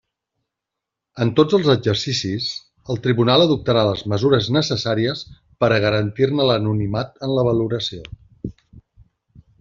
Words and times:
En 1.23 1.31
tots 1.39 1.55
els 1.57 1.67
exercicis, 1.73 2.47
el 2.93 3.01
tribunal 3.03 3.43
adoptarà 3.45 3.83
les 3.89 4.01
mesures 4.13 4.47
necessàries 4.57 5.21
per 5.65 5.69
a 5.75 5.81
garantir-ne 5.87 6.47
l'anonimat 6.53 7.21
en 7.29 7.35
la 7.41 7.45
valoració. 7.49 8.53